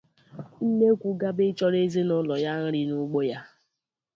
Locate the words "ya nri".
2.43-2.81